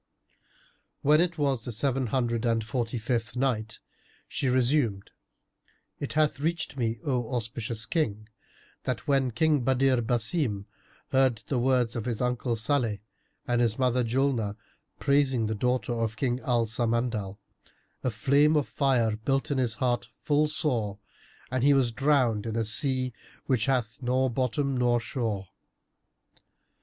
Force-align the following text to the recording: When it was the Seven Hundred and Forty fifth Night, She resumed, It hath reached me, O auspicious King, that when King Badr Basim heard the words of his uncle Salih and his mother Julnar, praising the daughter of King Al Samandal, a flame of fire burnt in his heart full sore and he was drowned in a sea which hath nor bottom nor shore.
When 1.03 1.21
it 1.21 1.37
was 1.37 1.59
the 1.63 1.71
Seven 1.71 2.07
Hundred 2.07 2.43
and 2.43 2.65
Forty 2.65 2.97
fifth 2.97 3.35
Night, 3.35 3.77
She 4.27 4.47
resumed, 4.49 5.11
It 5.99 6.13
hath 6.13 6.39
reached 6.39 6.75
me, 6.75 6.99
O 7.05 7.31
auspicious 7.35 7.85
King, 7.85 8.27
that 8.81 9.05
when 9.07 9.29
King 9.29 9.59
Badr 9.63 10.01
Basim 10.01 10.65
heard 11.11 11.43
the 11.49 11.59
words 11.59 11.95
of 11.95 12.05
his 12.05 12.19
uncle 12.19 12.55
Salih 12.55 12.97
and 13.47 13.61
his 13.61 13.77
mother 13.77 14.03
Julnar, 14.03 14.55
praising 14.99 15.45
the 15.45 15.53
daughter 15.53 15.93
of 15.93 16.17
King 16.17 16.39
Al 16.39 16.65
Samandal, 16.65 17.37
a 18.03 18.09
flame 18.09 18.55
of 18.55 18.67
fire 18.67 19.15
burnt 19.17 19.51
in 19.51 19.59
his 19.59 19.75
heart 19.75 20.07
full 20.19 20.47
sore 20.47 20.97
and 21.51 21.63
he 21.63 21.75
was 21.75 21.91
drowned 21.91 22.47
in 22.47 22.55
a 22.55 22.65
sea 22.65 23.13
which 23.45 23.67
hath 23.67 23.99
nor 24.01 24.31
bottom 24.31 24.75
nor 24.75 24.99
shore. 24.99 25.49